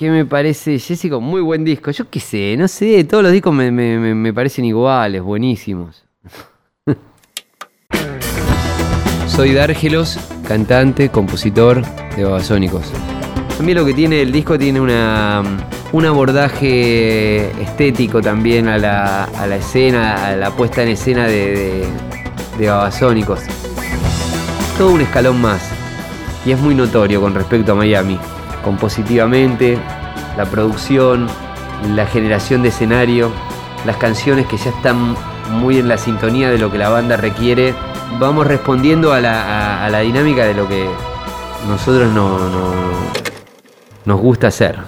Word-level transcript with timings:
¿Qué 0.00 0.08
me 0.10 0.24
parece, 0.24 0.78
Jessico? 0.78 1.20
Muy 1.20 1.42
buen 1.42 1.62
disco. 1.62 1.90
Yo 1.90 2.08
qué 2.08 2.20
sé, 2.20 2.56
no 2.56 2.68
sé, 2.68 3.04
todos 3.04 3.22
los 3.22 3.32
discos 3.32 3.52
me, 3.52 3.70
me- 3.70 4.32
parecen 4.32 4.64
iguales, 4.64 5.20
buenísimos. 5.20 6.06
Soy 9.26 9.52
Dárgelos, 9.52 10.18
cantante, 10.48 11.10
compositor 11.10 11.82
de 12.16 12.24
Babasónicos. 12.24 12.90
También 13.58 13.76
lo 13.76 13.84
que 13.84 13.92
tiene 13.92 14.22
el 14.22 14.32
disco 14.32 14.58
tiene 14.58 14.80
una, 14.80 15.42
un 15.92 16.06
abordaje 16.06 17.50
estético 17.62 18.22
también 18.22 18.68
a 18.68 18.78
la, 18.78 19.24
a 19.24 19.46
la 19.46 19.56
escena, 19.56 20.28
a 20.28 20.34
la 20.34 20.50
puesta 20.50 20.82
en 20.82 20.88
escena 20.88 21.26
de 21.26 21.84
Babasónicos. 22.58 23.40
Todo 24.78 24.92
un 24.92 25.02
escalón 25.02 25.42
más. 25.42 25.60
Y 26.46 26.52
es 26.52 26.58
muy 26.58 26.74
notorio 26.74 27.20
con 27.20 27.34
respecto 27.34 27.72
a 27.72 27.74
Miami. 27.74 28.18
Compositivamente, 28.62 29.78
la 30.36 30.44
producción, 30.46 31.26
la 31.94 32.06
generación 32.06 32.62
de 32.62 32.68
escenario, 32.68 33.30
las 33.86 33.96
canciones 33.96 34.46
que 34.46 34.56
ya 34.56 34.70
están 34.70 35.16
muy 35.50 35.78
en 35.78 35.88
la 35.88 35.96
sintonía 35.98 36.50
de 36.50 36.58
lo 36.58 36.70
que 36.70 36.78
la 36.78 36.88
banda 36.90 37.16
requiere. 37.16 37.74
Vamos 38.18 38.46
respondiendo 38.46 39.12
a 39.12 39.20
la, 39.20 39.84
a- 39.86 39.88
la 39.90 40.00
dinámica 40.00 40.44
de 40.44 40.54
lo 40.54 40.68
que 40.68 40.88
nosotros 41.68 42.12
no, 42.12 42.38
no- 42.38 42.74
nos 44.04 44.20
gusta 44.20 44.48
hacer. 44.48 44.78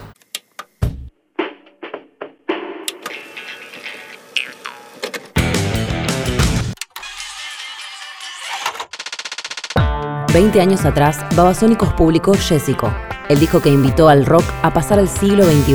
Veinte 10.32 10.60
años 10.60 10.84
atrás, 10.84 11.18
Babasónicos 11.36 11.92
publicó 11.92 12.32
Jessico, 12.34 12.92
el 13.28 13.40
disco 13.40 13.60
que 13.60 13.70
invitó 13.70 14.08
al 14.08 14.26
rock 14.26 14.44
a 14.62 14.72
pasar 14.72 14.98
al 14.98 15.08
siglo 15.08 15.44
XXI. 15.44 15.74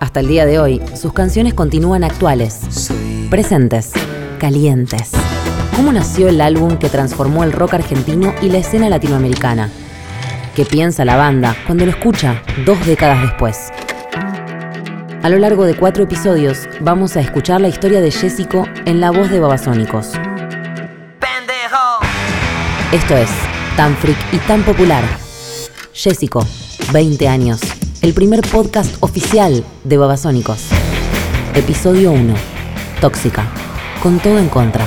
Hasta 0.00 0.20
el 0.20 0.28
día 0.28 0.46
de 0.46 0.58
hoy, 0.58 0.82
sus 0.94 1.12
canciones 1.12 1.54
continúan 1.54 2.04
actuales, 2.04 2.90
presentes, 3.30 3.92
calientes. 4.38 5.12
¿Cómo 5.76 5.92
nació 5.92 6.28
el 6.28 6.40
álbum 6.40 6.78
que 6.78 6.88
transformó 6.88 7.44
el 7.44 7.52
rock 7.52 7.74
argentino 7.74 8.34
y 8.40 8.48
la 8.48 8.58
escena 8.58 8.88
latinoamericana? 8.88 9.70
¿Qué 10.54 10.64
piensa 10.64 11.04
la 11.04 11.16
banda 11.16 11.56
cuando 11.66 11.84
lo 11.84 11.90
escucha 11.90 12.42
dos 12.64 12.84
décadas 12.86 13.22
después? 13.22 13.70
A 15.22 15.28
lo 15.28 15.38
largo 15.38 15.64
de 15.66 15.76
cuatro 15.76 16.04
episodios, 16.04 16.68
vamos 16.80 17.16
a 17.16 17.20
escuchar 17.20 17.60
la 17.60 17.68
historia 17.68 18.00
de 18.00 18.10
Jessico 18.10 18.66
en 18.84 19.00
la 19.00 19.10
voz 19.10 19.30
de 19.30 19.40
Babasónicos. 19.40 20.12
Esto 22.92 23.16
es 23.16 23.28
Tan 23.76 23.94
Freak 23.96 24.16
y 24.32 24.38
Tan 24.38 24.62
Popular. 24.62 25.27
Jessico, 25.98 26.46
20 26.92 27.26
años. 27.26 27.60
El 28.02 28.14
primer 28.14 28.40
podcast 28.42 28.94
oficial 29.00 29.64
de 29.82 29.96
Babasónicos. 29.96 30.68
Episodio 31.56 32.12
1. 32.12 32.34
Tóxica. 33.00 33.50
Con 34.00 34.20
todo 34.20 34.38
en 34.38 34.48
contra. 34.48 34.86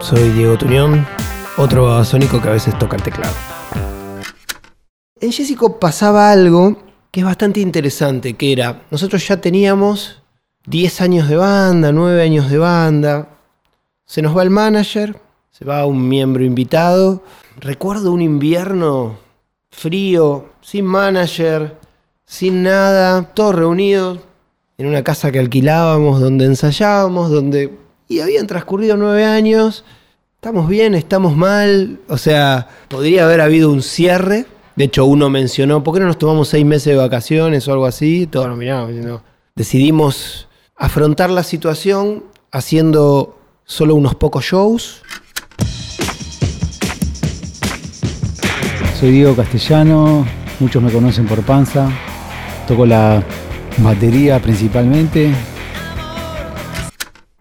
Soy 0.00 0.28
Diego 0.28 0.58
Tuñón, 0.58 1.06
otro 1.56 1.86
babasónico 1.86 2.42
que 2.42 2.48
a 2.48 2.52
veces 2.52 2.78
toca 2.78 2.96
el 2.96 3.02
teclado. 3.02 3.32
En 5.22 5.32
Jessico 5.32 5.80
pasaba 5.80 6.30
algo 6.30 6.76
que 7.10 7.20
es 7.20 7.26
bastante 7.26 7.60
interesante, 7.60 8.34
que 8.34 8.52
era, 8.52 8.82
nosotros 8.90 9.26
ya 9.26 9.40
teníamos 9.40 10.22
10 10.66 11.00
años 11.00 11.28
de 11.30 11.36
banda, 11.36 11.92
9 11.92 12.22
años 12.22 12.50
de 12.50 12.58
banda, 12.58 13.29
se 14.10 14.22
nos 14.22 14.36
va 14.36 14.42
el 14.42 14.50
manager, 14.50 15.20
se 15.52 15.64
va 15.64 15.86
un 15.86 16.08
miembro 16.08 16.42
invitado. 16.42 17.22
Recuerdo 17.60 18.10
un 18.10 18.20
invierno 18.20 19.16
frío, 19.70 20.46
sin 20.60 20.84
manager, 20.84 21.76
sin 22.24 22.64
nada, 22.64 23.32
todos 23.34 23.54
reunidos 23.54 24.18
en 24.78 24.88
una 24.88 25.04
casa 25.04 25.30
que 25.30 25.38
alquilábamos, 25.38 26.20
donde 26.20 26.46
ensayábamos, 26.46 27.30
donde... 27.30 27.78
Y 28.08 28.18
habían 28.18 28.48
transcurrido 28.48 28.96
nueve 28.96 29.24
años, 29.24 29.84
estamos 30.34 30.68
bien, 30.68 30.96
estamos 30.96 31.36
mal, 31.36 32.00
o 32.08 32.18
sea, 32.18 32.66
podría 32.88 33.26
haber 33.26 33.40
habido 33.40 33.70
un 33.70 33.80
cierre. 33.80 34.44
De 34.74 34.86
hecho, 34.86 35.04
uno 35.04 35.30
mencionó, 35.30 35.84
¿por 35.84 35.94
qué 35.94 36.00
no 36.00 36.06
nos 36.06 36.18
tomamos 36.18 36.48
seis 36.48 36.66
meses 36.66 36.86
de 36.86 36.96
vacaciones 36.96 37.68
o 37.68 37.72
algo 37.72 37.86
así? 37.86 38.26
Todos 38.26 38.48
nos 38.48 38.58
miramos 38.58 38.88
diciendo, 38.88 39.22
decidimos 39.54 40.48
afrontar 40.74 41.30
la 41.30 41.44
situación 41.44 42.24
haciendo 42.50 43.36
solo 43.70 43.94
unos 43.94 44.16
pocos 44.16 44.44
shows. 44.44 45.00
Soy 48.98 49.12
Diego 49.12 49.36
Castellano, 49.36 50.26
muchos 50.58 50.82
me 50.82 50.90
conocen 50.90 51.26
por 51.26 51.40
Panza, 51.42 51.88
toco 52.66 52.84
la 52.84 53.22
batería 53.78 54.42
principalmente. 54.42 55.32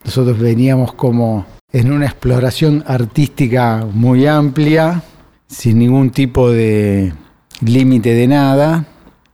Nosotros 0.05 0.37
veníamos 0.37 0.93
como 0.93 1.47
en 1.73 1.91
una 1.91 2.05
exploración 2.05 2.83
artística 2.85 3.87
muy 3.91 4.27
amplia, 4.27 5.01
sin 5.47 5.79
ningún 5.79 6.11
tipo 6.11 6.51
de 6.51 7.11
límite 7.61 8.13
de 8.13 8.27
nada. 8.27 8.85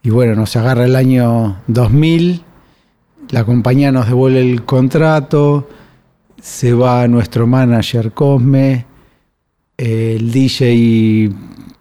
Y 0.02 0.12
bueno, 0.12 0.34
nos 0.34 0.56
agarra 0.56 0.86
el 0.86 0.96
año 0.96 1.58
2000, 1.68 2.42
la 3.32 3.44
compañía 3.44 3.92
nos 3.92 4.08
devuelve 4.08 4.40
el 4.40 4.64
contrato, 4.64 5.68
se 6.46 6.74
va 6.74 7.08
nuestro 7.08 7.48
manager 7.48 8.12
Cosme, 8.12 8.86
el 9.78 10.32
DJ 10.32 11.32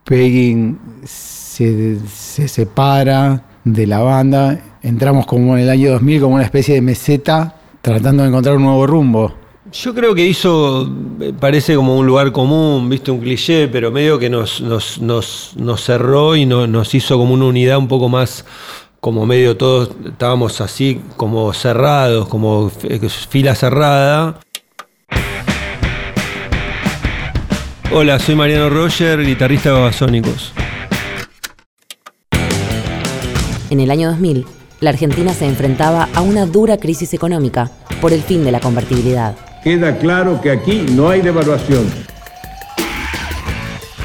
Pegging 0.05 0.79
se, 1.05 1.99
se 2.09 2.49
separa 2.49 3.45
de 3.63 3.87
la 3.87 3.99
banda. 4.01 4.59
Entramos 4.83 5.27
como 5.27 5.55
en 5.59 5.65
el 5.65 5.69
año 5.71 5.91
2000 5.93 6.21
como 6.23 6.37
una 6.37 6.45
especie 6.45 6.77
de 6.77 6.81
meseta 6.81 7.57
tratando 7.83 8.23
de 8.23 8.31
encontrar 8.31 8.57
un 8.57 8.63
nuevo 8.63 8.87
rumbo. 8.87 9.35
Yo 9.71 9.95
creo 9.95 10.15
que 10.15 10.25
hizo, 10.27 10.91
eh, 11.21 11.35
parece 11.39 11.77
como 11.77 11.99
un 11.99 12.07
lugar 12.07 12.33
común, 12.33 12.89
viste, 12.89 13.11
un 13.11 13.21
cliché, 13.21 13.69
pero 13.69 13.91
medio 13.91 14.19
que 14.19 14.31
nos, 14.31 14.63
nos, 14.63 14.99
nos, 14.99 15.53
nos 15.59 15.85
cerró 15.85 16.37
y 16.37 16.47
no- 16.47 16.67
nos 16.67 16.95
hizo 16.95 17.19
como 17.19 17.35
una 17.35 17.45
unidad 17.45 17.77
un 17.77 17.89
poco 17.89 18.09
más, 18.09 18.47
como 19.01 19.27
medio 19.27 19.59
todos 19.59 19.91
estábamos 20.07 20.63
así, 20.63 21.03
como 21.19 21.53
cerrados, 21.53 22.29
como 22.29 22.71
fila 22.71 23.55
cerrada. 23.55 24.41
Hola, 27.93 28.19
soy 28.19 28.35
Mariano 28.35 28.71
Roger, 28.71 29.25
guitarrista 29.25 29.69
de 29.69 29.75
Babasónicos. 29.75 30.53
En 33.71 33.79
el 33.79 33.91
año 33.91 34.09
2000, 34.09 34.47
la 34.81 34.91
Argentina 34.91 35.33
se 35.35 35.47
enfrentaba 35.47 36.09
a 36.15 36.23
una 36.23 36.47
dura 36.47 36.79
crisis 36.79 37.13
económica 37.15 37.71
por 38.01 38.13
el 38.13 38.23
fin 38.23 38.43
de 38.43 38.53
la 38.53 38.61
convertibilidad. 38.61 39.37
Queda 39.63 39.99
claro 39.99 40.41
que 40.41 40.51
aquí 40.51 40.87
no 40.91 41.11
hay 41.11 41.21
devaluación. 41.21 41.85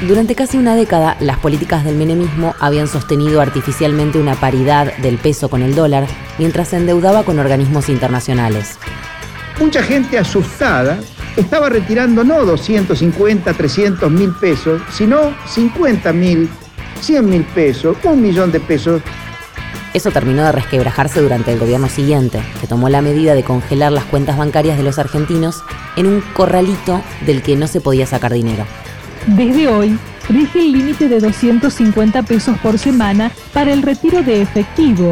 Durante 0.06 0.34
casi 0.34 0.56
una 0.56 0.76
década, 0.76 1.16
las 1.20 1.38
políticas 1.38 1.84
del 1.84 1.96
menemismo 1.96 2.54
habían 2.60 2.86
sostenido 2.86 3.40
artificialmente 3.40 4.18
una 4.18 4.34
paridad 4.34 4.96
del 4.98 5.18
peso 5.18 5.48
con 5.48 5.62
el 5.62 5.74
dólar, 5.74 6.06
mientras 6.38 6.68
se 6.68 6.76
endeudaba 6.76 7.22
con 7.22 7.38
organismos 7.38 7.88
internacionales. 7.88 8.78
Mucha 9.58 9.82
gente 9.82 10.18
asustada 10.18 11.00
estaba 11.40 11.68
retirando 11.68 12.24
no 12.24 12.44
250, 12.44 13.52
300 13.52 14.10
mil 14.10 14.32
pesos, 14.32 14.80
sino 14.92 15.34
50 15.46 16.12
mil, 16.12 16.48
100 17.00 17.28
mil 17.28 17.44
pesos, 17.44 17.96
un 18.04 18.22
millón 18.22 18.52
de 18.52 18.60
pesos. 18.60 19.02
Eso 19.92 20.10
terminó 20.10 20.44
de 20.44 20.52
resquebrajarse 20.52 21.20
durante 21.20 21.52
el 21.52 21.58
gobierno 21.58 21.88
siguiente, 21.88 22.40
que 22.60 22.66
tomó 22.66 22.88
la 22.88 23.02
medida 23.02 23.34
de 23.34 23.42
congelar 23.42 23.90
las 23.90 24.04
cuentas 24.04 24.38
bancarias 24.38 24.78
de 24.78 24.84
los 24.84 24.98
argentinos 24.98 25.62
en 25.96 26.06
un 26.06 26.20
corralito 26.34 27.02
del 27.26 27.42
que 27.42 27.56
no 27.56 27.66
se 27.66 27.80
podía 27.80 28.06
sacar 28.06 28.32
dinero. 28.32 28.64
Desde 29.26 29.68
hoy, 29.68 29.98
rige 30.28 30.60
el 30.60 30.72
límite 30.72 31.08
de 31.08 31.20
250 31.20 32.22
pesos 32.22 32.56
por 32.58 32.78
semana 32.78 33.32
para 33.52 33.72
el 33.72 33.82
retiro 33.82 34.22
de 34.22 34.42
efectivo. 34.42 35.10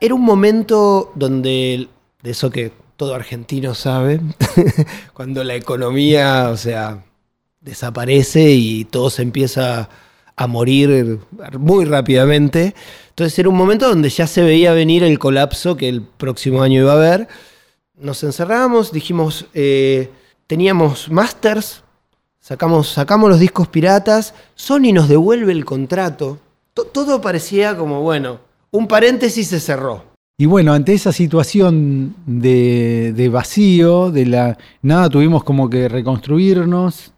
Era 0.00 0.14
un 0.14 0.22
momento 0.22 1.12
donde, 1.14 1.88
de 2.22 2.30
eso 2.30 2.50
que 2.50 2.72
todo 3.02 3.16
argentino 3.16 3.74
sabe, 3.74 4.20
cuando 5.12 5.42
la 5.42 5.56
economía, 5.56 6.50
o 6.50 6.56
sea, 6.56 7.02
desaparece 7.60 8.52
y 8.52 8.84
todo 8.84 9.10
se 9.10 9.22
empieza 9.22 9.88
a 10.36 10.46
morir 10.46 11.18
muy 11.58 11.84
rápidamente. 11.84 12.76
Entonces 13.08 13.36
era 13.40 13.48
un 13.48 13.56
momento 13.56 13.88
donde 13.88 14.08
ya 14.08 14.28
se 14.28 14.42
veía 14.42 14.72
venir 14.72 15.02
el 15.02 15.18
colapso 15.18 15.76
que 15.76 15.88
el 15.88 16.02
próximo 16.02 16.62
año 16.62 16.82
iba 16.82 16.92
a 16.92 16.94
haber. 16.96 17.26
Nos 17.96 18.22
encerramos, 18.22 18.92
dijimos, 18.92 19.46
eh, 19.52 20.08
teníamos 20.46 21.10
masters, 21.10 21.82
sacamos, 22.38 22.88
sacamos 22.88 23.28
los 23.28 23.40
discos 23.40 23.66
piratas, 23.66 24.32
Sony 24.54 24.92
nos 24.92 25.08
devuelve 25.08 25.50
el 25.50 25.64
contrato. 25.64 26.38
To- 26.72 26.84
todo 26.84 27.20
parecía 27.20 27.76
como, 27.76 28.00
bueno, 28.02 28.38
un 28.70 28.86
paréntesis 28.86 29.48
se 29.48 29.58
cerró. 29.58 30.11
Y 30.42 30.46
bueno, 30.46 30.72
ante 30.72 30.92
esa 30.92 31.12
situación 31.12 32.16
de, 32.26 33.12
de 33.14 33.28
vacío, 33.28 34.10
de 34.10 34.26
la 34.26 34.58
nada, 34.82 35.08
tuvimos 35.08 35.44
como 35.44 35.70
que 35.70 35.88
reconstruirnos. 35.88 37.12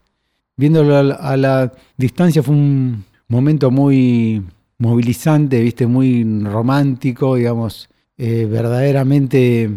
Viéndolo 0.58 1.16
a 1.18 1.34
la, 1.38 1.72
distancia 1.96 2.42
fue 2.42 2.54
un 2.54 3.02
momento 3.28 3.70
muy 3.70 4.42
movilizante, 4.76 5.58
viste, 5.62 5.86
muy 5.86 6.22
romántico, 6.44 7.36
digamos, 7.36 7.88
eh, 8.18 8.44
verdaderamente 8.44 9.70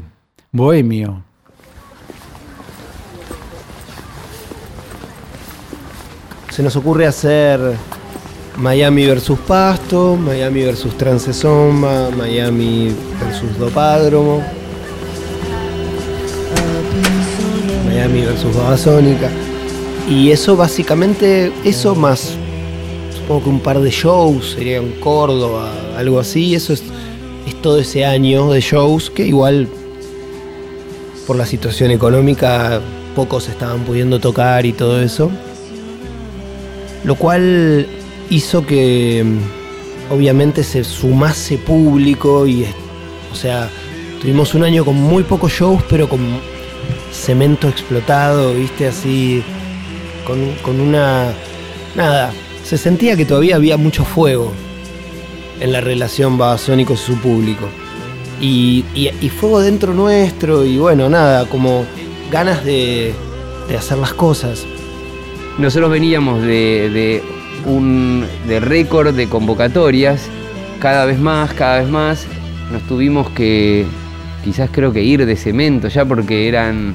bohemio. 0.52 1.24
Se 6.50 6.62
nos 6.62 6.76
ocurre 6.76 7.06
hacer 7.06 7.78
Miami 8.58 9.06
versus 9.06 9.38
Pasto, 9.40 10.16
Miami 10.16 10.64
versus 10.64 10.98
Transesoma, 10.98 12.10
Miami 12.10 12.92
versus 13.20 13.58
Dopádromo, 13.60 14.42
Miami 17.86 18.22
versus 18.22 18.56
Babasónica. 18.56 19.30
Y 20.10 20.32
eso 20.32 20.56
básicamente, 20.56 21.52
eso 21.64 21.94
más 21.94 22.36
supongo 23.28 23.44
que 23.44 23.50
un 23.50 23.60
par 23.60 23.80
de 23.80 23.92
shows, 23.92 24.54
sería 24.54 24.78
en 24.78 24.94
Córdoba, 25.02 25.70
algo 25.98 26.18
así, 26.18 26.56
eso 26.56 26.74
es, 26.74 26.82
es 27.46 27.62
todo 27.62 27.78
ese 27.78 28.06
año 28.06 28.50
de 28.52 28.62
shows 28.62 29.10
que 29.10 29.28
igual 29.28 29.68
por 31.28 31.36
la 31.36 31.46
situación 31.46 31.92
económica 31.92 32.80
pocos 33.16 33.50
estaban 33.50 33.82
pudiendo 33.82 34.20
tocar 34.20 34.66
y 34.66 34.72
todo 34.72 35.02
eso. 35.02 35.30
Lo 37.04 37.16
cual 37.16 37.86
hizo 38.30 38.66
que 38.66 39.24
mm, 39.26 40.14
obviamente 40.14 40.64
se 40.64 40.84
sumase 40.84 41.58
público 41.58 42.48
y, 42.48 42.66
o 43.32 43.36
sea, 43.36 43.70
tuvimos 44.22 44.54
un 44.56 44.64
año 44.64 44.84
con 44.86 44.96
muy 44.96 45.24
pocos 45.24 45.52
shows, 45.52 45.82
pero 45.90 46.08
con 46.10 46.20
cemento 47.12 47.68
explotado, 47.68 48.54
viste, 48.54 48.88
así, 48.88 49.44
con, 50.26 50.52
con 50.62 50.80
una... 50.80 51.32
Nada, 51.96 52.32
se 52.64 52.78
sentía 52.78 53.16
que 53.16 53.26
todavía 53.26 53.56
había 53.56 53.78
mucho 53.78 54.04
fuego 54.06 54.52
en 55.60 55.72
la 55.72 55.82
relación 55.82 56.38
Babasónicos 56.38 57.02
y 57.02 57.06
su 57.06 57.16
público. 57.18 57.68
Y, 58.40 58.86
y- 58.94 59.30
fuego 59.30 59.62
dentro 59.62 59.94
nuestro 59.94 60.64
y 60.64 60.78
bueno, 60.78 61.10
nada, 61.10 61.46
como 61.48 61.86
ganas 62.32 62.64
de, 62.64 63.14
de 63.68 63.78
hacer 63.78 63.98
las 63.98 64.14
cosas. 64.14 64.66
Nosotros 65.58 65.90
veníamos 65.90 66.44
de 66.44 67.24
un 67.68 68.26
de 68.48 68.60
récord 68.60 69.14
de 69.14 69.28
convocatorias, 69.28 70.28
cada 70.80 71.06
vez 71.06 71.20
más, 71.20 71.54
cada 71.54 71.80
vez 71.82 71.90
más. 71.90 72.26
Nos 72.72 72.82
tuvimos 72.84 73.30
que, 73.30 73.86
quizás 74.44 74.70
creo 74.72 74.92
que 74.92 75.04
ir 75.04 75.26
de 75.26 75.36
cemento 75.36 75.88
ya 75.88 76.06
porque 76.06 76.48
eran, 76.48 76.94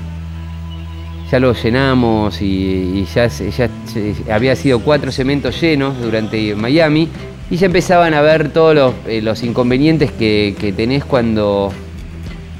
ya 1.31 1.39
lo 1.41 1.53
llenamos 1.55 2.43
y, 2.43 3.05
ya, 3.15 3.27
ya 3.29 3.69
se- 3.87 4.15
había 4.33 4.57
sido 4.57 4.81
cuatro 4.81 5.13
cementos 5.13 5.61
llenos 5.61 6.01
durante 6.01 6.55
Miami 6.55 7.09
y 7.51 7.57
ya 7.57 7.67
empezaban 7.67 8.15
a 8.15 8.21
ver 8.23 8.51
todos 8.51 8.75
los, 8.75 8.95
eh, 9.07 9.47
inconvenientes 9.47 10.11
que, 10.11 10.75
tenés 10.77 11.05
cuando 11.05 11.73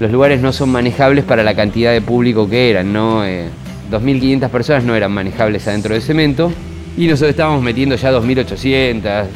los 0.01 0.11
lugares 0.11 0.41
no 0.41 0.53
son 0.53 0.71
manejables 0.71 1.25
para 1.25 1.43
la 1.43 1.55
cantidad 1.55 1.93
de 1.93 2.01
público 2.01 2.49
que 2.49 2.71
eran, 2.71 2.93
¿no? 2.93 3.25
Eh, 3.25 3.49
2.500 3.91 4.49
personas 4.51 4.85
no 4.85 4.95
eran 4.95 5.13
manejables 5.13 5.69
adentro 5.69 5.93
del 5.95 6.03
cemento 6.03 6.51
y 6.97 7.07
nosotros 7.07 7.31
estábamos 7.31 7.63
metiendo 7.63 7.97
ya 7.97 8.13
2.800. 8.13 9.27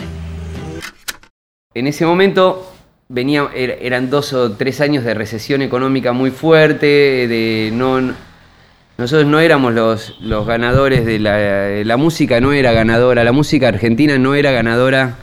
En 1.74 1.86
ese 1.86 2.06
momento 2.06 2.72
venía, 3.08 3.44
er- 3.54 3.78
eran 3.80 4.10
dos 4.10 4.32
o 4.32 4.52
tres 4.52 4.80
años 4.80 5.04
de 5.04 5.14
recesión 5.14 5.62
económica 5.62 6.12
muy 6.12 6.30
fuerte, 6.30 6.86
de 6.86 7.70
no, 7.72 8.00
nosotros 8.98 9.26
no 9.26 9.40
éramos 9.40 9.74
los, 9.74 10.16
los 10.20 10.46
ganadores 10.46 11.04
de 11.04 11.18
la, 11.18 11.84
la 11.84 11.96
música, 11.96 12.40
no 12.40 12.52
era 12.52 12.72
ganadora, 12.72 13.24
la 13.24 13.32
música 13.32 13.68
argentina 13.68 14.18
no 14.18 14.34
era 14.34 14.50
ganadora 14.52 15.16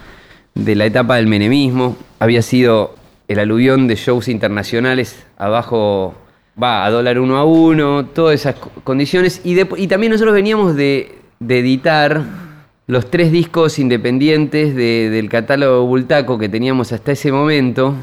de 0.55 0.75
la 0.75 0.85
etapa 0.85 1.15
del 1.15 1.27
menemismo, 1.27 1.97
había 2.19 2.41
sido 2.43 2.95
el 3.27 3.39
aluvión 3.39 3.87
de 3.87 3.95
shows 3.95 4.27
internacionales 4.27 5.25
abajo, 5.37 6.13
va, 6.61 6.85
a 6.85 6.91
dólar 6.91 7.17
uno 7.19 7.37
a 7.37 7.45
uno, 7.45 8.05
todas 8.05 8.35
esas 8.35 8.55
co- 8.55 8.69
condiciones, 8.83 9.41
y, 9.43 9.55
de- 9.55 9.67
y 9.77 9.87
también 9.87 10.11
nosotros 10.11 10.35
veníamos 10.35 10.75
de, 10.75 11.15
de 11.47 11.59
editar 11.59 12.23
los 12.87 13.09
tres 13.09 13.31
discos 13.31 13.79
independientes 13.79 14.75
de- 14.75 15.09
del 15.09 15.29
catálogo 15.29 15.85
Bultaco 15.85 16.37
que 16.37 16.49
teníamos 16.49 16.91
hasta 16.91 17.11
ese 17.13 17.31
momento, 17.31 17.95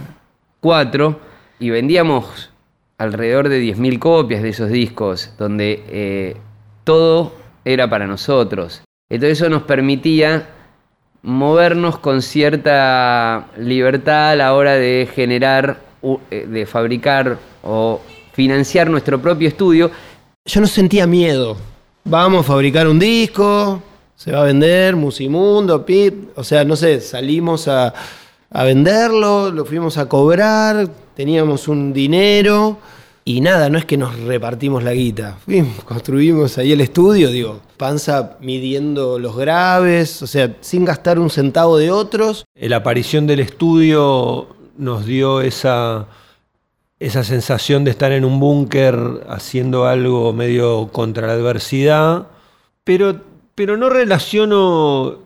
cuatro, 0.60 1.20
y 1.58 1.70
vendíamos 1.70 2.50
alrededor 2.98 3.48
de 3.48 3.60
10.000 3.60 3.98
copias 3.98 4.42
de 4.42 4.50
esos 4.50 4.70
discos, 4.70 5.32
donde 5.38 5.82
eh, 5.88 6.36
todo 6.84 7.34
era 7.64 7.88
para 7.88 8.06
nosotros. 8.06 8.82
Entonces 9.10 9.38
eso 9.40 9.48
nos 9.50 9.62
permitía 9.62 10.48
movernos 11.22 11.98
con 11.98 12.22
cierta 12.22 13.48
libertad 13.58 14.30
a 14.30 14.36
la 14.36 14.54
hora 14.54 14.74
de 14.74 15.08
generar, 15.14 15.80
eh, 16.30 16.46
de 16.48 16.66
fabricar 16.66 17.38
o 17.62 18.00
financiar 18.32 18.88
nuestro 18.88 19.20
propio 19.20 19.48
estudio. 19.48 19.90
Yo 20.46 20.60
no 20.62 20.66
sentía 20.66 21.06
miedo. 21.06 21.56
Vamos 22.04 22.40
a 22.40 22.48
fabricar 22.48 22.88
un 22.88 22.98
disco, 22.98 23.82
se 24.16 24.32
va 24.32 24.40
a 24.40 24.44
vender, 24.44 24.96
Musimundo, 24.96 25.84
Pip. 25.84 26.36
O 26.36 26.42
sea, 26.42 26.64
no 26.64 26.74
sé, 26.74 27.00
salimos 27.00 27.68
a, 27.68 27.92
a 28.50 28.64
venderlo, 28.64 29.50
lo 29.50 29.64
fuimos 29.64 29.98
a 29.98 30.08
cobrar, 30.08 30.88
teníamos 31.14 31.68
un 31.68 31.92
dinero. 31.92 32.78
Y 33.22 33.42
nada, 33.42 33.68
no 33.68 33.78
es 33.78 33.84
que 33.84 33.98
nos 33.98 34.18
repartimos 34.18 34.82
la 34.82 34.92
guita. 34.92 35.36
Fuimos, 35.44 35.84
construimos 35.84 36.56
ahí 36.56 36.72
el 36.72 36.80
estudio, 36.80 37.30
digo, 37.30 37.60
panza 37.76 38.38
midiendo 38.40 39.18
los 39.18 39.36
graves, 39.36 40.22
o 40.22 40.26
sea, 40.26 40.56
sin 40.62 40.86
gastar 40.86 41.18
un 41.18 41.28
centavo 41.28 41.76
de 41.76 41.90
otros. 41.90 42.44
La 42.54 42.76
aparición 42.76 43.26
del 43.26 43.40
estudio 43.40 44.48
nos 44.78 45.04
dio 45.04 45.42
esa, 45.42 46.06
esa 47.00 47.24
sensación 47.24 47.82
de 47.82 47.90
estar 47.90 48.12
en 48.12 48.26
un 48.26 48.38
búnker 48.38 49.24
haciendo 49.26 49.86
algo 49.86 50.34
medio 50.34 50.88
contra 50.88 51.26
la 51.26 51.32
adversidad, 51.32 52.26
pero, 52.84 53.22
pero 53.54 53.78
no 53.78 53.88
relaciono, 53.88 55.20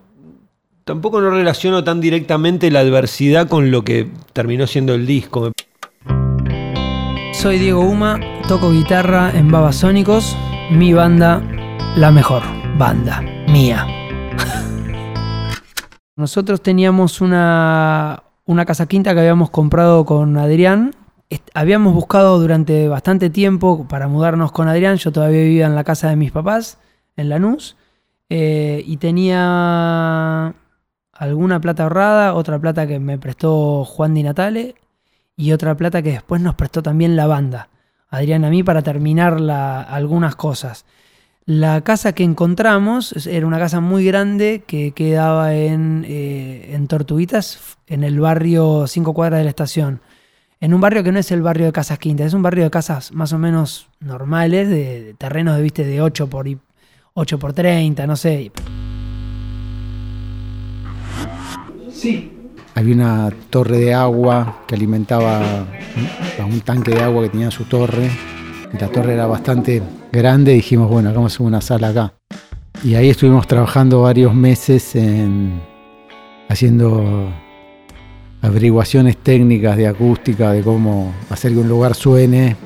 tampoco 0.85 1.21
no 1.21 1.31
relaciono 1.31 1.83
tan 1.83 2.01
directamente 2.01 2.71
la 2.71 2.79
adversidad 2.79 3.49
con 3.49 3.73
lo 3.73 3.83
que 3.83 4.09
terminó 4.33 4.69
siendo 4.69 4.95
el 4.95 5.05
disco. 5.05 5.51
Soy 7.33 7.59
Diego 7.59 7.81
Uma, 7.81 8.21
toco 8.47 8.71
guitarra 8.71 9.33
en 9.35 9.51
Babasónicos, 9.51 10.37
mi 10.71 10.93
banda, 10.93 11.43
la 11.97 12.13
mejor 12.13 12.45
banda, 12.79 13.21
mía. 13.49 13.85
Nosotros 16.17 16.63
teníamos 16.63 17.21
una, 17.21 18.23
una 18.45 18.65
casa 18.65 18.87
quinta 18.87 19.13
que 19.13 19.21
habíamos 19.21 19.51
comprado 19.51 20.05
con 20.05 20.39
Adrián. 20.39 20.93
Habíamos 21.55 21.95
buscado 21.95 22.39
durante 22.39 22.89
bastante 22.89 23.31
tiempo 23.31 23.87
para 23.89 24.09
mudarnos 24.09 24.53
con 24.53 24.69
Adrián. 24.69 24.97
Yo 24.97 25.11
todavía 25.13 25.41
vivía 25.43 25.67
en 25.67 25.75
la 25.75 25.85
casa 25.85 26.09
de 26.09 26.17
mis 26.17 26.33
papás, 26.33 26.79
en 27.17 27.29
Lanús. 27.29 27.77
eh, 28.31 28.83
y 28.87 28.97
tenía 28.97 30.55
alguna 31.13 31.61
plata 31.61 31.83
ahorrada, 31.85 32.35
otra 32.35 32.59
plata 32.59 32.87
que 32.87 32.99
me 32.99 33.19
prestó 33.19 33.85
Juan 33.85 34.15
Di 34.15 34.23
Natale 34.23 34.75
y 35.37 35.53
otra 35.53 35.77
plata 35.77 36.01
que 36.03 36.13
después 36.13 36.41
nos 36.41 36.55
prestó 36.55 36.83
también 36.83 37.17
la 37.17 37.27
banda, 37.27 37.69
Adrián 38.09 38.45
a 38.45 38.51
mí, 38.51 38.63
para 38.63 38.83
terminar 38.83 39.41
la- 39.41 39.83
algunas 39.83 40.37
cosas. 40.37 40.87
La 41.45 41.83
casa 41.83 42.13
que 42.15 42.25
encontramos 42.25 43.27
era 43.27 43.47
una 43.47 43.59
casa 43.59 43.81
muy 43.81 44.05
grande 44.07 44.65
que 44.67 44.93
quedaba 44.93 45.55
en, 45.55 46.05
eh, 46.09 46.71
en 46.75 46.89
Tortuguitas, 46.89 47.77
en 47.87 48.03
el 48.05 48.19
barrio 48.21 48.87
5 48.87 49.13
cuadras 49.13 49.39
de 49.41 49.45
la 49.45 49.51
estación. 49.51 50.01
En 50.65 50.73
un 50.73 50.81
barrio 50.81 51.05
que 51.05 51.13
no 51.13 51.19
es 51.19 51.31
el 51.31 51.43
barrio 51.43 51.67
de 51.67 51.73
Casas 51.73 51.99
Quintas, 51.99 52.29
es 52.29 52.33
un 52.33 52.41
barrio 52.41 52.65
de 52.65 52.71
casas 52.71 53.13
más 53.13 53.35
o 53.35 53.39
menos 53.39 53.87
normales, 54.01 54.67
de, 54.71 55.15
terrenos 55.19 55.59
de, 55.59 55.63
¿viste? 55.63 55.85
de 55.85 56.01
8 56.01 56.27
por, 56.31 56.49
y- 56.49 56.57
8 57.13 57.39
por 57.39 57.53
30, 57.53 58.07
no 58.07 58.17
sé. 58.17 58.51
Había 62.75 62.95
una 62.95 63.31
torre 63.51 63.77
de 63.77 63.93
agua 63.93 64.63
que 64.67 64.75
alimentaba 64.75 65.67
un 66.39 66.61
tanque 66.63 66.93
de 66.93 67.03
agua 67.03 67.25
que 67.25 67.29
tenía 67.29 67.51
su 67.51 67.65
torre. 67.65 68.11
La 68.81 68.89
torre 68.89 69.13
era 69.13 69.27
bastante 69.27 69.83
grande. 70.11 70.55
Dijimos, 70.55 70.89
bueno, 70.89 71.11
hagamos 71.11 71.39
una 71.41 71.61
sala 71.61 71.89
acá. 71.89 72.15
Y 72.83 72.95
ahí 72.95 73.11
estuvimos 73.11 73.47
trabajando 73.47 74.01
varios 74.01 74.35
meses 74.35 74.97
en 74.97 75.61
haciendo 76.49 77.31
averiguaciones 78.45 79.17
técnicas 79.17 79.77
de 79.77 79.89
acústica, 79.89 80.53
de 80.53 80.63
cómo 80.63 81.15
hacer 81.31 81.53
que 81.53 81.59
un 81.59 81.69
lugar 81.69 81.95
suene. 81.95 82.57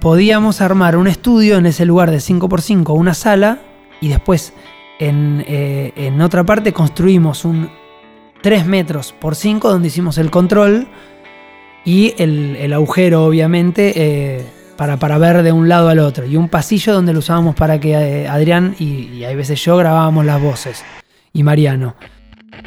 podíamos 0.00 0.60
armar 0.60 0.96
un 0.96 1.08
estudio 1.08 1.56
en 1.56 1.66
ese 1.66 1.84
lugar 1.84 2.10
de 2.10 2.18
5x5, 2.18 2.94
una 2.94 3.14
sala, 3.14 3.58
y 4.00 4.08
después 4.08 4.52
en, 5.00 5.44
eh, 5.48 5.92
en 5.96 6.20
otra 6.20 6.44
parte 6.44 6.72
construimos 6.72 7.44
un 7.44 7.68
3 8.42 8.66
metros 8.66 9.12
por 9.18 9.34
5 9.34 9.70
donde 9.70 9.88
hicimos 9.88 10.18
el 10.18 10.30
control 10.30 10.86
y 11.84 12.14
el, 12.18 12.56
el 12.56 12.72
agujero, 12.72 13.24
obviamente, 13.24 13.92
eh, 13.96 14.46
para, 14.76 14.98
para 14.98 15.18
ver 15.18 15.42
de 15.42 15.52
un 15.52 15.68
lado 15.68 15.88
al 15.88 15.98
otro. 15.98 16.26
Y 16.26 16.36
un 16.36 16.48
pasillo 16.48 16.92
donde 16.92 17.12
lo 17.12 17.18
usábamos 17.20 17.54
para 17.54 17.80
que 17.80 17.92
eh, 17.92 18.28
Adrián 18.28 18.76
y, 18.78 19.08
y 19.08 19.24
hay 19.24 19.34
veces 19.34 19.62
yo 19.64 19.76
grabábamos 19.76 20.24
las 20.24 20.40
voces. 20.40 20.84
Y 21.32 21.42
Mariano. 21.42 21.96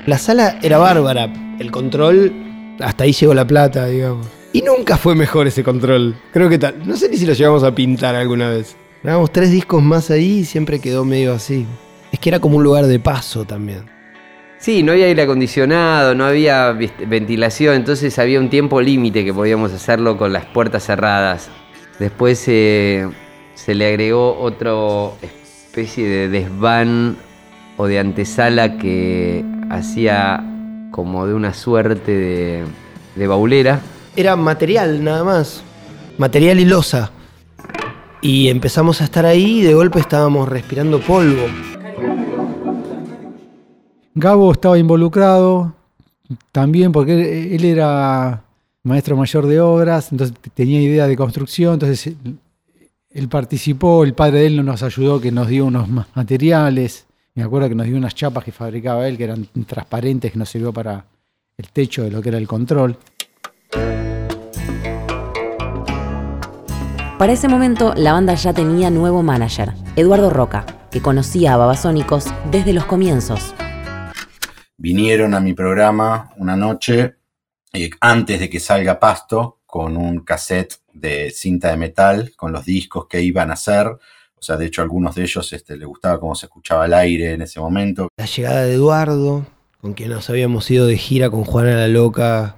La 0.05 0.17
sala 0.17 0.59
era 0.61 0.77
bárbara. 0.79 1.31
El 1.59 1.71
control, 1.71 2.46
hasta 2.79 3.03
ahí 3.03 3.11
llegó 3.13 3.33
la 3.33 3.45
plata, 3.45 3.87
digamos. 3.87 4.27
Y 4.53 4.61
nunca 4.61 4.97
fue 4.97 5.15
mejor 5.15 5.47
ese 5.47 5.63
control. 5.63 6.15
Creo 6.31 6.49
que 6.49 6.57
tal. 6.57 6.87
No 6.87 6.95
sé 6.97 7.09
ni 7.09 7.17
si 7.17 7.25
lo 7.25 7.33
llevamos 7.33 7.63
a 7.63 7.73
pintar 7.75 8.15
alguna 8.15 8.49
vez. 8.49 8.75
Grabamos 9.03 9.31
tres 9.31 9.51
discos 9.51 9.83
más 9.83 10.09
ahí 10.09 10.39
y 10.39 10.45
siempre 10.45 10.79
quedó 10.79 11.05
medio 11.05 11.33
así. 11.33 11.65
Es 12.11 12.19
que 12.19 12.29
era 12.29 12.39
como 12.39 12.57
un 12.57 12.63
lugar 12.63 12.85
de 12.87 12.99
paso 12.99 13.45
también. 13.45 13.85
Sí, 14.57 14.81
no 14.81 14.93
había 14.93 15.05
aire 15.05 15.21
acondicionado, 15.21 16.15
no 16.15 16.25
había 16.25 16.71
ventilación, 16.71 17.75
entonces 17.75 18.17
había 18.17 18.39
un 18.39 18.49
tiempo 18.49 18.81
límite 18.81 19.23
que 19.23 19.31
podíamos 19.31 19.71
hacerlo 19.71 20.17
con 20.17 20.33
las 20.33 20.45
puertas 20.45 20.83
cerradas. 20.83 21.49
Después 21.99 22.43
eh, 22.47 23.07
se 23.53 23.75
le 23.75 23.87
agregó 23.87 24.39
otra 24.39 24.73
especie 25.21 26.07
de 26.07 26.29
desván 26.29 27.17
o 27.77 27.85
de 27.85 27.99
antesala 27.99 28.77
que 28.79 29.45
hacía 29.69 30.56
como 30.91 31.27
de 31.27 31.33
una 31.33 31.53
suerte 31.53 32.11
de, 32.11 32.63
de 33.15 33.27
baulera. 33.27 33.81
Era 34.15 34.35
material 34.35 35.03
nada 35.03 35.23
más. 35.23 35.63
Material 36.17 36.59
y 36.59 36.65
losa. 36.65 37.11
Y 38.21 38.47
empezamos 38.49 39.01
a 39.01 39.03
estar 39.03 39.25
ahí 39.25 39.59
y 39.59 39.63
de 39.63 39.73
golpe 39.73 39.99
estábamos 39.99 40.49
respirando 40.49 40.99
polvo. 40.99 41.43
Gabo 44.15 44.51
estaba 44.51 44.77
involucrado 44.79 45.73
también 46.51 46.91
porque 46.91 47.55
él, 47.55 47.63
era 47.63 48.43
maestro 48.83 49.15
mayor 49.15 49.45
de 49.45 49.61
obras, 49.61 50.11
entonces 50.11 50.35
tenía 50.53 50.81
idea 50.81 51.07
de 51.07 51.15
construcción, 51.15 51.75
entonces 51.75 52.07
él, 52.07 52.37
él 53.11 53.29
participó, 53.29 54.03
el 54.03 54.13
padre 54.13 54.39
de 54.39 54.45
él 54.47 54.65
nos 54.65 54.81
ayudó, 54.81 55.21
que 55.21 55.31
nos 55.31 55.47
dio 55.47 55.65
unos 55.65 55.87
ma- 55.87 56.07
materiales, 56.15 57.05
me 57.37 57.43
acuerdo 57.43 57.69
que 57.69 57.75
nos 57.75 57.85
dio 57.85 57.95
unas 57.95 58.15
chapas 58.15 58.43
que 58.43 58.51
fabricaba 58.51 59.07
él, 59.07 59.15
que 59.15 59.25
eran 59.25 59.45
transparentes, 59.67 60.31
que 60.31 60.39
nos 60.39 60.49
sirvió 60.49 60.73
para 60.73 61.05
el 61.55 61.69
techo 61.69 62.03
de 62.03 62.09
lo 62.09 62.19
que 62.19 62.29
era 62.29 62.39
el 62.39 62.47
control. 62.47 62.97
Para 67.19 67.33
ese 67.33 67.47
momento, 67.47 67.93
la 67.95 68.13
banda 68.13 68.33
ya 68.33 68.53
tenía 68.53 68.89
nuevo 68.89 69.21
manager, 69.21 69.73
Eduardo 69.95 70.31
Roca, 70.31 70.65
que 70.89 70.99
conocía 70.99 71.53
a 71.53 71.57
Babasónicos 71.57 72.25
desde 72.49 72.73
los 72.73 72.85
comienzos. 72.85 73.53
vinieron 74.75 75.35
a 75.35 75.39
mi 75.39 75.53
programa 75.53 76.31
una 76.37 76.55
noche 76.55 77.17
eh, 77.71 77.91
antes 78.01 78.39
de 78.39 78.49
que 78.49 78.59
salga 78.59 78.99
Pasto 78.99 79.59
con 79.67 79.95
un 79.95 80.21
cassette 80.21 80.79
de 80.91 81.29
cinta 81.29 81.69
de 81.69 81.77
metal 81.77 82.33
con 82.35 82.51
los 82.51 82.65
discos 82.65 83.05
que 83.07 83.21
iban 83.21 83.51
a 83.51 83.53
hacer. 83.53 83.95
O 84.39 84.41
sea, 84.41 84.55
de 84.55 84.67
hecho, 84.67 84.81
a 84.81 84.83
algunos 84.83 85.15
de 85.15 85.23
ellos 85.23 85.51
este, 85.51 85.75
les 85.77 85.87
gustaba 85.87 86.19
cómo 86.19 86.35
se 86.35 86.45
escuchaba 86.45 86.85
el 86.85 86.93
aire 86.93 87.33
en 87.33 87.41
ese 87.41 87.59
momento. 87.59 88.07
La 88.17 88.25
llegada 88.25 88.63
de 88.63 88.73
Eduardo, 88.73 89.45
con 89.81 89.93
quien 89.93 90.09
nos 90.09 90.29
habíamos 90.29 90.69
ido 90.69 90.85
de 90.85 90.97
gira 90.97 91.29
con 91.29 91.43
Juana 91.43 91.75
la 91.75 91.87
Loca, 91.87 92.55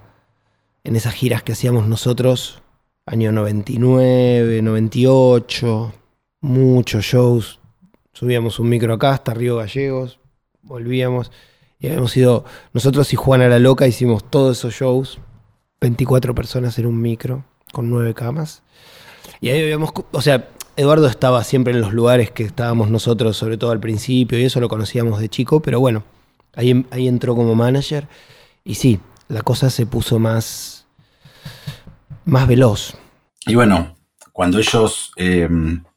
en 0.84 0.96
esas 0.96 1.14
giras 1.14 1.42
que 1.42 1.52
hacíamos 1.52 1.86
nosotros, 1.86 2.62
año 3.06 3.32
99, 3.32 4.62
98, 4.62 5.92
muchos 6.42 7.04
shows. 7.04 7.60
Subíamos 8.12 8.58
un 8.58 8.68
micro 8.68 8.94
acá 8.94 9.12
hasta 9.12 9.34
Río 9.34 9.56
Gallegos, 9.56 10.20
volvíamos. 10.62 11.32
Y 11.78 11.86
habíamos 11.86 12.14
ido, 12.16 12.44
nosotros 12.74 13.10
y 13.14 13.16
Juana 13.16 13.48
la 13.48 13.58
Loca 13.58 13.86
hicimos 13.86 14.30
todos 14.30 14.58
esos 14.58 14.74
shows, 14.74 15.18
24 15.80 16.34
personas 16.34 16.78
en 16.78 16.84
un 16.84 17.00
micro, 17.00 17.44
con 17.72 17.88
nueve 17.88 18.12
camas. 18.12 18.62
Y 19.40 19.48
ahí 19.48 19.62
habíamos, 19.62 19.90
o 20.12 20.20
sea, 20.20 20.50
Eduardo 20.80 21.08
estaba 21.08 21.44
siempre 21.44 21.74
en 21.74 21.82
los 21.82 21.92
lugares 21.92 22.30
que 22.30 22.42
estábamos 22.42 22.88
nosotros, 22.88 23.36
sobre 23.36 23.58
todo 23.58 23.70
al 23.70 23.80
principio, 23.80 24.38
y 24.38 24.44
eso 24.44 24.60
lo 24.60 24.68
conocíamos 24.70 25.20
de 25.20 25.28
chico, 25.28 25.60
pero 25.60 25.78
bueno, 25.78 26.04
ahí, 26.54 26.86
ahí 26.90 27.06
entró 27.06 27.36
como 27.36 27.54
manager. 27.54 28.08
Y 28.64 28.76
sí, 28.76 28.98
la 29.28 29.42
cosa 29.42 29.68
se 29.68 29.84
puso 29.84 30.18
más, 30.18 30.86
más 32.24 32.48
veloz. 32.48 32.94
Y 33.44 33.56
bueno, 33.56 33.94
cuando 34.32 34.58
ellos 34.58 35.12
eh, 35.16 35.50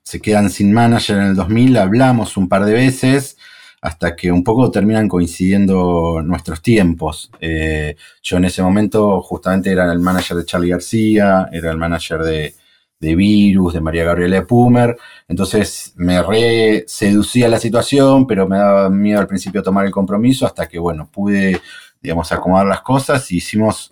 se 0.04 0.20
quedan 0.20 0.50
sin 0.50 0.74
manager 0.74 1.18
en 1.18 1.28
el 1.28 1.36
2000, 1.38 1.78
hablamos 1.78 2.36
un 2.36 2.50
par 2.50 2.66
de 2.66 2.74
veces 2.74 3.38
hasta 3.80 4.18
que 4.18 4.34
un 4.34 4.44
poco 4.44 4.70
terminan 4.70 5.08
coincidiendo 5.08 6.22
nuestros 6.26 6.62
tiempos. 6.62 7.32
Eh, 7.40 7.96
yo 8.22 8.36
en 8.36 8.44
ese 8.46 8.62
momento 8.62 9.22
justamente 9.22 9.72
era 9.72 9.90
el 9.90 10.00
manager 10.00 10.36
de 10.36 10.46
Charlie 10.46 10.72
García, 10.72 11.48
era 11.54 11.72
el 11.72 11.78
manager 11.78 12.20
de, 12.20 12.56
de 13.04 13.16
Virus, 13.16 13.74
de 13.74 13.82
María 13.82 14.06
Gabriela 14.06 14.48
Pumer, 14.48 14.98
entonces 15.28 15.94
me 15.98 16.24
re 16.24 16.86
seducía 16.88 17.50
la 17.50 17.60
situación, 17.60 18.26
pero 18.26 18.48
me 18.48 18.58
daba 18.58 18.90
miedo 18.90 19.20
al 19.20 19.28
principio 19.28 19.62
tomar 19.62 19.86
el 19.86 19.92
compromiso 19.92 20.46
hasta 20.46 20.68
que, 20.68 20.80
bueno, 20.80 21.10
pude, 21.12 21.60
digamos, 22.02 22.32
acomodar 22.32 22.66
las 22.66 22.82
cosas. 22.82 23.30
Y 23.32 23.38
hicimos 23.38 23.92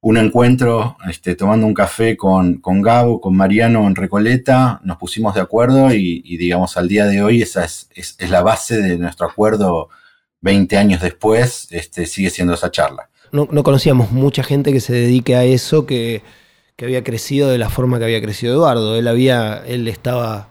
un 0.00 0.16
encuentro 0.16 0.96
este, 1.08 1.36
tomando 1.36 1.64
un 1.64 1.74
café 1.74 2.16
con, 2.16 2.56
con 2.56 2.82
Gabo, 2.82 3.20
con 3.20 3.36
Mariano 3.36 3.86
en 3.86 3.94
Recoleta, 3.94 4.80
nos 4.82 4.96
pusimos 4.96 5.34
de 5.34 5.42
acuerdo 5.42 5.92
y, 5.94 6.36
digamos 6.36 6.76
al 6.76 6.88
día 6.88 7.06
de 7.06 7.22
hoy 7.22 7.42
esa 7.42 7.64
es, 7.64 7.88
es, 7.94 8.16
es, 8.18 8.30
la 8.30 8.42
base 8.42 8.80
de 8.80 8.98
nuestro 8.98 9.26
acuerdo 9.26 9.90
20 10.40 10.76
años 10.76 11.02
después, 11.02 11.68
este, 11.70 12.06
sigue 12.06 12.30
siendo 12.30 12.54
esa 12.54 12.70
charla. 12.70 13.10
No, 13.30 13.46
no 13.52 13.62
conocíamos 13.62 14.10
mucha 14.10 14.42
gente 14.42 14.72
que 14.72 14.80
se 14.80 14.92
dedique 14.92 15.36
a 15.36 15.44
eso, 15.44 15.86
que, 15.86 16.22
que, 16.80 16.86
había 16.86 17.04
crecido 17.04 17.50
de 17.50 17.58
la 17.58 17.68
forma 17.68 17.98
que 17.98 18.04
había 18.04 18.22
crecido 18.22 18.54
Eduardo. 18.54 18.96
Él, 18.96 19.06
había, 19.06 19.62
él 19.66 19.86
estaba 19.86 20.48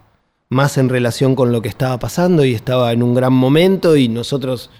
más 0.48 0.78
en 0.78 0.88
relación 0.88 1.34
con 1.34 1.50
lo 1.50 1.60
que 1.60 1.68
estaba 1.68 1.98
pasando 1.98 2.44
y 2.44 2.54
estaba 2.54 2.92
en 2.92 3.02
un 3.02 3.14
gran 3.14 3.32
momento 3.32 3.96
y 3.96 4.08
nosotros 4.08 4.70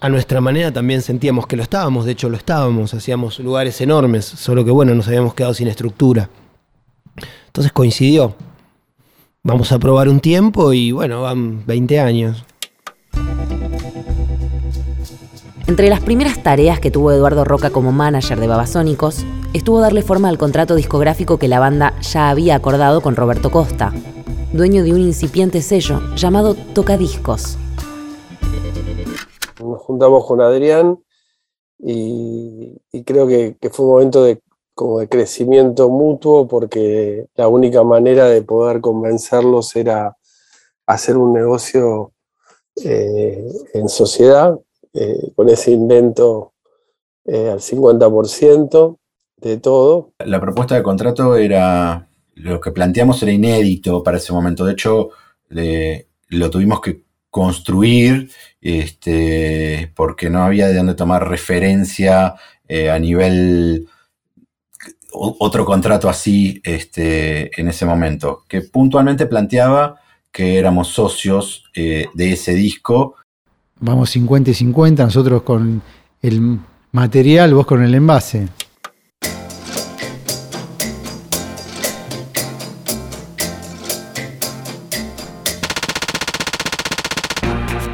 a 0.00 0.08
nuestra 0.08 0.40
manera 0.40 0.72
también 0.72 1.02
sentíamos 1.02 1.48
que 1.48 1.56
lo 1.56 1.64
estábamos, 1.64 2.04
de 2.04 2.12
hecho 2.12 2.28
lo 2.28 2.36
estábamos, 2.36 2.94
hacíamos 2.94 3.40
lugares 3.40 3.80
enormes, 3.80 4.24
solo 4.24 4.64
que 4.64 4.70
bueno, 4.70 4.94
nos 4.94 5.08
habíamos 5.08 5.34
quedado 5.34 5.52
sin 5.52 5.66
estructura. 5.66 6.30
Entonces 7.46 7.72
coincidió. 7.72 8.36
Vamos 9.42 9.72
a 9.72 9.80
probar 9.80 10.08
un 10.08 10.20
tiempo 10.20 10.72
y 10.72 10.92
bueno, 10.92 11.22
van 11.22 11.66
20 11.66 11.98
años. 11.98 12.44
Entre 15.66 15.88
las 15.88 16.00
primeras 16.00 16.40
tareas 16.42 16.78
que 16.78 16.90
tuvo 16.92 17.10
Eduardo 17.10 17.44
Roca 17.44 17.70
como 17.70 17.90
manager 17.92 18.38
de 18.38 18.46
Babasónicos, 18.46 19.24
estuvo 19.52 19.80
darle 19.80 20.02
forma 20.02 20.28
al 20.28 20.38
contrato 20.38 20.74
discográfico 20.74 21.38
que 21.38 21.48
la 21.48 21.60
banda 21.60 21.94
ya 22.00 22.30
había 22.30 22.54
acordado 22.54 23.00
con 23.00 23.16
Roberto 23.16 23.50
Costa, 23.50 23.92
dueño 24.52 24.82
de 24.82 24.92
un 24.92 25.00
incipiente 25.00 25.62
sello 25.62 26.00
llamado 26.16 26.54
Tocadiscos. 26.74 27.56
Nos 29.60 29.80
juntamos 29.82 30.26
con 30.26 30.40
Adrián 30.40 30.98
y, 31.78 32.78
creo 33.04 33.26
que, 33.26 33.56
fue 33.70 33.86
un 33.86 33.92
momento 33.92 34.24
de 34.24 34.40
crecimiento 35.08 35.88
mutuo 35.88 36.46
porque 36.46 37.26
la 37.34 37.48
única 37.48 37.82
manera 37.82 38.26
de 38.26 38.42
poder 38.42 38.80
convencerlos 38.80 39.74
era 39.76 40.16
hacer 40.86 41.16
un 41.16 41.32
negocio 41.32 42.12
eh, 42.84 43.46
en 43.74 43.88
sociedad 43.88 44.58
eh, 44.92 45.32
con 45.34 45.48
ese 45.48 45.72
invento 45.72 46.52
eh, 47.24 47.50
al 47.50 47.60
50% 47.60 48.97
de 49.40 49.58
todo. 49.58 50.12
La 50.24 50.40
propuesta 50.40 50.74
de 50.74 50.82
contrato 50.82 51.36
era, 51.36 52.08
lo 52.34 52.60
que 52.60 52.72
planteamos 52.72 53.22
era 53.22 53.32
inédito 53.32 54.02
para 54.02 54.18
ese 54.18 54.32
momento, 54.32 54.64
de 54.64 54.72
hecho 54.72 55.10
le, 55.48 56.08
lo 56.28 56.50
tuvimos 56.50 56.80
que 56.80 57.02
construir 57.30 58.30
este, 58.60 59.92
porque 59.94 60.30
no 60.30 60.42
había 60.42 60.68
de 60.68 60.74
dónde 60.74 60.94
tomar 60.94 61.28
referencia 61.28 62.34
eh, 62.66 62.90
a 62.90 62.98
nivel 62.98 63.88
otro 65.12 65.64
contrato 65.64 66.08
así 66.08 66.60
este, 66.64 67.60
en 67.60 67.68
ese 67.68 67.86
momento, 67.86 68.44
que 68.48 68.62
puntualmente 68.62 69.26
planteaba 69.26 70.00
que 70.30 70.58
éramos 70.58 70.88
socios 70.88 71.64
eh, 71.74 72.06
de 72.14 72.32
ese 72.32 72.54
disco. 72.54 73.16
Vamos 73.80 74.10
50 74.10 74.50
y 74.50 74.54
50, 74.54 75.04
nosotros 75.04 75.42
con 75.42 75.82
el 76.20 76.58
material, 76.92 77.54
vos 77.54 77.66
con 77.66 77.82
el 77.82 77.94
envase. 77.94 78.48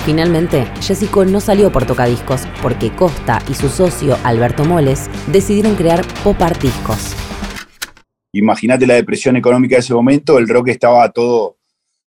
Finalmente, 0.05 0.67
Jessico 0.83 1.25
no 1.25 1.41
salió 1.41 1.73
por 1.73 1.87
tocadiscos 1.87 2.43
porque 2.61 2.91
Costa 2.91 3.43
y 3.49 3.55
su 3.55 3.71
socio 3.71 4.19
Alberto 4.23 4.67
Moles 4.67 5.09
decidieron 5.29 5.77
crear 5.77 6.05
Pop 6.23 6.41
Art 6.43 6.61
Discos. 6.61 7.17
Imagínate 8.33 8.87
la 8.87 8.95
depresión 8.95 9.37
económica 9.37 9.77
de 9.77 9.81
ese 9.81 9.95
momento, 9.95 10.37
el 10.39 10.47
rock 10.47 10.69
estaba 10.69 11.09
todo, 11.11 11.57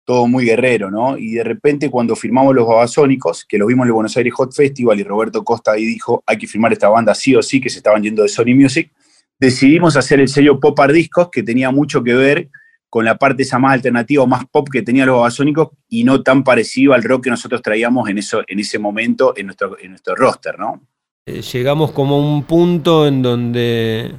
todo 0.06 0.26
muy 0.26 0.46
guerrero, 0.46 0.90
¿no? 0.90 1.18
Y 1.18 1.32
de 1.32 1.44
repente 1.44 1.90
cuando 1.90 2.16
firmamos 2.16 2.54
los 2.54 2.66
Babasónicos, 2.66 3.44
que 3.44 3.58
los 3.58 3.68
vimos 3.68 3.84
en 3.84 3.88
el 3.88 3.92
Buenos 3.92 4.16
Aires 4.16 4.32
Hot 4.36 4.54
Festival 4.54 4.98
y 4.98 5.02
Roberto 5.02 5.44
Costa 5.44 5.72
ahí 5.72 5.84
dijo, 5.84 6.22
hay 6.24 6.38
que 6.38 6.46
firmar 6.46 6.72
esta 6.72 6.88
banda 6.88 7.14
sí 7.14 7.36
o 7.36 7.42
sí, 7.42 7.60
que 7.60 7.68
se 7.68 7.78
estaban 7.78 8.02
yendo 8.02 8.22
de 8.22 8.28
Sony 8.30 8.54
Music, 8.54 8.90
decidimos 9.38 9.98
hacer 9.98 10.18
el 10.18 10.28
sello 10.28 10.58
Pop 10.58 10.80
Art 10.80 10.94
Discos, 10.94 11.28
que 11.30 11.42
tenía 11.42 11.70
mucho 11.70 12.02
que 12.02 12.14
ver 12.14 12.48
con 12.92 13.06
la 13.06 13.16
parte 13.16 13.42
esa 13.42 13.58
más 13.58 13.72
alternativa 13.72 14.26
más 14.26 14.44
pop 14.44 14.68
que 14.70 14.82
tenían 14.82 15.06
los 15.06 15.16
babasónicos 15.16 15.70
y 15.88 16.04
no 16.04 16.22
tan 16.22 16.44
parecido 16.44 16.92
al 16.92 17.02
rock 17.02 17.24
que 17.24 17.30
nosotros 17.30 17.62
traíamos 17.62 18.06
en, 18.10 18.18
eso, 18.18 18.42
en 18.46 18.60
ese 18.60 18.78
momento 18.78 19.32
en 19.34 19.46
nuestro, 19.46 19.78
en 19.80 19.92
nuestro 19.92 20.14
roster, 20.14 20.58
¿no? 20.58 20.82
Eh, 21.24 21.40
llegamos 21.40 21.92
como 21.92 22.16
a 22.16 22.18
un 22.18 22.42
punto 22.42 23.06
en 23.06 23.22
donde 23.22 24.14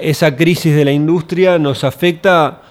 esa 0.00 0.34
crisis 0.34 0.74
de 0.74 0.84
la 0.84 0.90
industria 0.90 1.56
nos 1.60 1.84
afecta, 1.84 2.62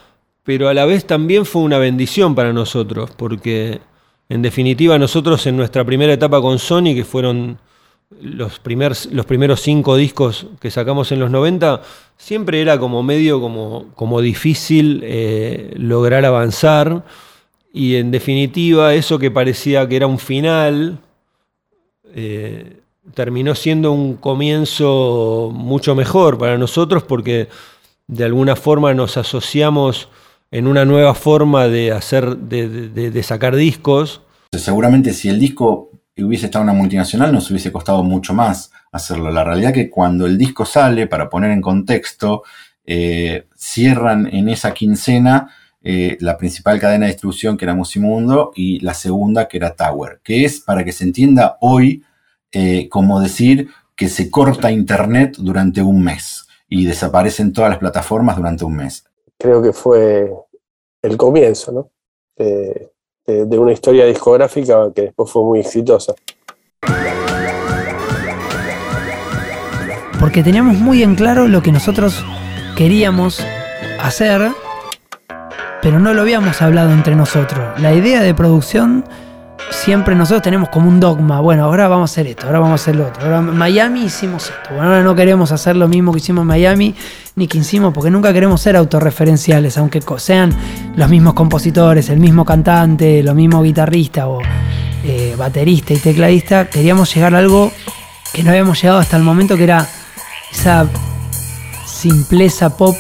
pero 0.44 0.68
a 0.68 0.74
la 0.74 0.84
vez 0.84 1.08
también 1.08 1.46
fue 1.46 1.62
una 1.62 1.78
bendición 1.78 2.36
para 2.36 2.52
nosotros, 2.52 3.12
porque 3.16 3.80
en 4.28 4.42
definitiva 4.42 5.00
nosotros 5.00 5.48
en 5.48 5.56
nuestra 5.56 5.86
primera 5.86 6.12
etapa 6.12 6.42
con 6.42 6.60
Sony, 6.60 6.94
que 6.96 7.06
fueron 7.06 7.60
los, 8.22 8.60
los 9.12 9.26
primeros 9.26 9.62
cinco 9.62 9.96
discos 9.96 10.48
que 10.60 10.72
sacamos 10.72 11.12
en 11.12 11.20
los 11.20 11.30
90, 11.32 11.82
siempre 12.18 12.62
era 12.62 12.80
como 12.80 13.04
medio 13.04 13.40
como, 13.42 13.88
como 13.96 14.22
difícil 14.22 15.02
eh, 15.04 15.74
lograr 15.78 16.26
avanzar. 16.26 17.04
Y 17.74 17.96
en 17.96 18.12
definitiva, 18.12 18.94
eso 18.94 19.18
que 19.20 19.32
parecía 19.32 19.88
que 19.88 19.96
era 19.96 20.08
un 20.08 20.20
final, 20.20 21.00
eh, 22.14 22.78
terminó 23.14 23.56
siendo 23.56 23.92
un 23.92 24.16
comienzo 24.16 25.52
mucho 25.54 25.96
mejor 25.96 26.38
para 26.38 26.58
nosotros 26.58 27.04
porque 27.04 27.48
de 28.08 28.24
alguna 28.26 28.56
forma 28.56 28.94
nos 28.94 29.18
asociamos 29.18 30.10
en 30.52 30.68
una 30.68 30.86
nueva 30.86 31.16
forma 31.16 31.68
de 31.68 31.92
hacer, 31.92 32.38
de- 32.38 32.90
de 33.10 33.24
sacar 33.24 33.56
discos. 33.56 34.22
Seguramente 34.52 35.14
si 35.14 35.30
el 35.30 35.40
disco 35.40 35.90
hubiese 36.18 36.46
estado 36.46 36.64
una 36.64 36.74
multinacional 36.74 37.32
nos 37.32 37.50
hubiese 37.50 37.72
costado 37.72 38.04
mucho 38.04 38.34
más 38.34 38.72
hacerlo. 38.92 39.32
La 39.32 39.44
realidad 39.44 39.72
es 39.72 39.86
que 39.86 39.90
cuando 39.90 40.26
el 40.26 40.38
disco 40.38 40.66
sale, 40.66 41.08
para 41.08 41.30
poner 41.30 41.52
en 41.52 41.62
contexto, 41.62 42.44
eh, 42.86 43.48
cierran 43.56 44.28
en 44.28 44.50
esa 44.50 44.74
quincena 44.74 45.50
eh, 45.82 46.18
la 46.22 46.38
principal 46.38 46.80
cadena 46.80 47.06
de 47.06 47.12
distribución 47.12 47.58
que 47.58 47.66
era 47.66 47.74
Musimundo 47.74 48.52
y 48.56 48.80
la 48.82 48.94
segunda 48.94 49.48
que 49.48 49.58
era 49.58 49.76
Tower, 49.76 50.22
que 50.24 50.46
es, 50.46 50.60
para 50.62 50.84
que 50.84 50.92
se 50.92 51.04
entienda 51.04 51.58
hoy, 51.62 52.04
eh, 52.52 52.88
como 52.90 53.20
decir 53.20 53.70
que 53.96 54.08
se 54.08 54.30
corta 54.30 54.72
internet 54.72 55.36
durante 55.40 55.82
un 55.82 56.04
mes 56.04 56.48
y 56.70 56.86
desaparecen 56.86 57.52
todas 57.54 57.70
las 57.70 57.80
plataformas 57.80 58.38
durante 58.38 58.64
un 58.64 58.76
mes. 58.76 59.06
Creo 59.38 59.62
que 59.62 59.74
fue 59.74 60.32
el 61.02 61.18
comienzo, 61.18 61.72
¿no? 61.72 61.90
De, 62.38 62.93
de- 63.26 63.60
una 63.60 63.72
historia 63.72 64.06
discográfica 64.06 64.92
que 64.96 65.04
después 65.04 65.32
fue 65.32 65.44
muy 65.44 65.60
exitosa. 65.60 66.14
Porque 70.20 70.44
teníamos 70.44 70.76
muy 70.78 71.04
en 71.04 71.16
claro 71.16 71.48
lo 71.48 71.62
que 71.62 71.72
nosotros 71.72 72.24
queríamos 72.78 73.46
hacer, 74.02 74.52
pero 75.82 76.00
no 76.00 76.14
lo 76.14 76.22
habíamos 76.22 76.62
hablado 76.62 76.92
entre 76.92 77.16
nosotros. 77.16 77.80
La 77.82 77.94
idea 77.94 78.22
de 78.22 78.34
producción, 78.34 79.04
siempre 79.84 80.16
nosotros 80.16 80.42
tenemos 80.42 80.70
como 80.70 80.88
un 80.88 81.02
dogma. 81.02 81.42
Bueno, 81.42 81.66
ahora 81.66 81.90
vamos 81.90 82.10
a 82.10 82.14
hacer 82.14 82.28
esto, 82.28 82.46
ahora 82.46 82.60
vamos 82.60 82.80
a 82.80 82.84
hacer 82.84 82.96
lo 82.96 83.08
otro. 83.08 83.24
Ahora 83.24 83.42
Miami 83.42 84.06
hicimos 84.06 84.46
esto. 84.46 84.70
Bueno, 84.70 84.86
ahora 84.86 85.04
no 85.04 85.14
queremos 85.14 85.52
hacer 85.52 85.76
lo 85.76 85.90
mismo 85.90 86.14
que 86.14 86.20
hicimos 86.20 86.44
en 86.44 86.48
Miami, 86.48 86.96
ni 87.36 87.48
que 87.48 87.58
hicimos, 87.58 87.94
porque 87.94 88.10
nunca 88.10 88.32
queremos 88.32 88.62
ser 88.62 88.78
autorreferenciales, 88.78 89.78
aunque 89.78 90.02
sean 90.18 90.56
los 90.96 91.10
mismos 91.10 91.34
compositores, 91.34 92.10
el 92.10 92.20
mismo 92.20 92.46
cantante, 92.46 93.22
lo 93.24 93.36
mismo 93.36 93.62
guitarrista 93.62 94.30
o 94.30 94.42
eh, 95.04 95.36
baterista 95.38 95.94
y 95.94 95.98
tecladista. 95.98 96.70
Queríamos 96.70 97.14
llegar 97.14 97.36
a 97.36 97.40
algo 97.40 97.70
que 98.32 98.42
no 98.42 98.52
habíamos 98.52 98.82
llegado 98.82 99.00
hasta 99.00 99.18
el 99.18 99.24
momento, 99.24 99.58
que 99.58 99.66
era 99.66 99.86
esa 100.50 100.88
simpleza 101.86 102.78
pop 102.78 102.96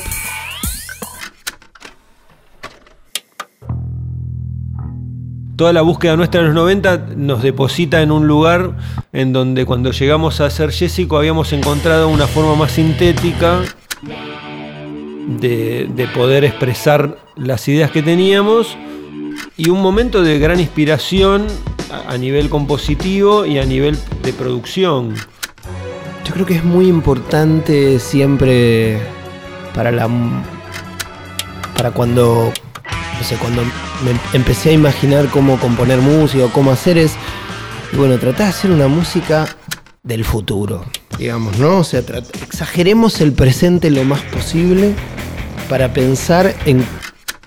Toda 5.56 5.72
la 5.72 5.82
búsqueda 5.82 6.16
nuestra 6.16 6.42
en 6.42 6.48
los 6.48 6.56
90 6.56 7.10
nos 7.16 7.44
deposita 7.44 8.02
en 8.02 8.12
un 8.12 8.28
lugar 8.28 8.76
en 9.12 9.34
donde 9.34 9.66
cuando 9.66 9.92
llegamos 9.92 10.42
a 10.42 10.50
ser 10.50 10.72
Jessico 10.72 11.18
habíamos 11.18 11.54
encontrado 11.54 12.10
una 12.10 12.26
forma 12.26 12.56
más 12.56 12.72
sintética 12.72 13.62
de, 15.28 15.88
de 15.96 16.08
poder 16.08 16.44
expresar 16.44 17.18
las 17.36 17.68
ideas 17.68 17.92
que 17.92 18.02
teníamos 18.02 18.76
y 19.56 19.70
un 19.70 19.82
momento 19.82 20.24
de 20.24 20.39
gran 20.39 20.60
inspiración 20.60 21.46
a, 21.92 22.13
a 22.13 22.18
nivel 22.18 22.50
compositivo 22.50 23.46
y 23.46 23.60
a 23.60 23.66
nivel 23.66 23.96
de 24.24 24.34
producción. 24.34 25.13
Yo 26.26 26.34
creo 26.34 26.46
que 26.48 26.56
es 26.56 26.63
muy 26.63 26.88
importante 26.88 28.00
siempre 28.00 29.00
para 29.76 29.92
la 29.92 30.10
para 31.76 31.92
cuando 31.92 32.52
no 33.18 33.24
sé, 33.24 33.36
cuando 33.38 33.63
empecé 34.34 34.70
a 34.70 34.74
imaginar 34.74 35.28
cómo 35.30 35.60
componer 35.60 36.00
música 36.00 36.46
cómo 36.54 36.72
hacer 36.72 36.98
es 36.98 37.13
bueno, 37.96 38.18
tratar 38.18 38.46
de 38.48 38.50
hacer 38.50 38.72
una 38.72 38.88
música 38.88 39.46
del 40.02 40.26
futuro, 40.26 40.84
digamos, 41.18 41.60
¿no? 41.60 41.80
O 41.80 41.84
sea, 41.84 42.00
exageremos 42.00 43.22
el 43.22 43.34
presente 43.34 43.92
lo 43.92 44.04
más 44.04 44.22
posible 44.24 44.96
para 45.70 45.94
pensar 45.94 46.56
en 46.66 46.84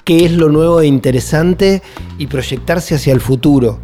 qué 0.04 0.24
es 0.24 0.32
lo 0.32 0.48
nuevo 0.48 0.80
e 0.80 0.86
interesante 0.86 1.82
y 2.18 2.28
proyectarse 2.28 2.94
hacia 2.94 3.12
el 3.12 3.20
futuro. 3.20 3.80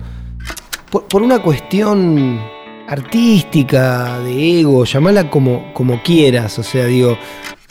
Por, 0.91 1.09
por 1.09 1.23
una 1.23 1.43
cuestión 1.43 2.41
artística, 2.89 4.21
de 4.21 4.61
ego, 4.61 4.85
llamala 4.85 5.31
como, 5.31 5.73
como 5.75 6.03
quieras, 6.03 6.59
o 6.59 6.63
sea, 6.63 6.85
digo, 6.87 7.19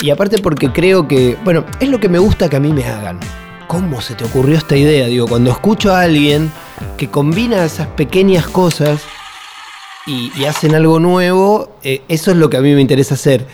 y 0.02 0.10
aparte 0.10 0.40
porque 0.40 0.72
creo 0.72 1.08
que, 1.08 1.38
bueno, 1.44 1.66
es 1.80 1.88
lo 1.88 2.00
que 2.00 2.10
me 2.10 2.20
gusta 2.20 2.50
que 2.50 2.58
a 2.58 2.60
mí 2.60 2.74
me 2.74 2.84
hagan. 2.84 3.20
¿Cómo 3.72 4.02
se 4.02 4.16
te 4.16 4.26
ocurrió 4.26 4.58
esta 4.58 4.76
idea? 4.76 5.08
Digo, 5.08 5.28
cuando 5.28 5.50
escucho 5.50 5.96
a 5.96 6.02
alguien 6.02 6.52
que 6.98 7.08
combina 7.08 7.64
esas 7.64 7.88
pequeñas 7.88 8.46
cosas 8.46 9.00
y, 10.06 10.44
hacen 10.44 10.76
algo 10.76 11.00
nuevo, 11.00 11.78
eh, 11.82 12.02
eso 12.10 12.32
es 12.32 12.38
lo 12.38 12.50
que 12.50 12.58
a 12.58 12.62
mí 12.62 12.76
me 12.76 12.82
interesa 12.82 13.14
hacer. 13.14 13.48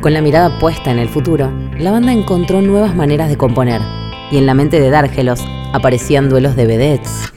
Con 0.00 0.14
la 0.14 0.20
mirada 0.20 0.60
puesta 0.60 0.92
en 0.92 1.00
el 1.00 1.08
futuro, 1.08 1.52
la 1.76 1.90
banda 1.90 2.12
encontró 2.12 2.62
nuevas 2.62 2.94
maneras 2.94 3.28
de 3.28 3.36
componer, 3.36 3.82
y 4.30 4.38
en 4.38 4.46
la 4.46 4.54
mente 4.54 4.78
de 4.78 4.88
Dárgelos 4.88 5.40
aparecían 5.72 6.28
duelos 6.28 6.54
de 6.54 6.66
vedettes. 6.66 7.32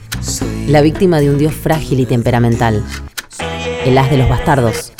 La 0.68 0.80
víctima 0.80 1.18
de 1.18 1.28
un 1.28 1.38
dios 1.38 1.54
frágil 1.54 1.98
y 1.98 2.06
temperamental, 2.06 2.84
el 3.84 3.98
as 3.98 4.08
de 4.12 4.18
los 4.18 4.28
bastardos, 4.28 4.92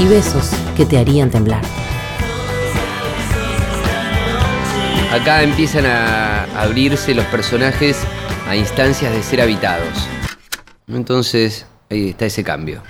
y 0.00 0.06
besos 0.06 0.52
que 0.74 0.86
te 0.86 0.96
harían 0.96 1.28
temblar. 1.28 1.85
Acá 5.16 5.42
empiezan 5.42 5.86
a 5.86 6.44
abrirse 6.60 7.14
los 7.14 7.24
personajes 7.26 7.96
a 8.50 8.54
instancias 8.54 9.10
de 9.14 9.22
ser 9.22 9.40
habitados. 9.40 9.88
Entonces, 10.88 11.66
ahí 11.88 12.10
está 12.10 12.26
ese 12.26 12.44
cambio. 12.44 12.82